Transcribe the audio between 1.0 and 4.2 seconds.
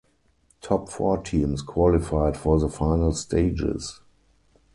teams qualified for the final stages.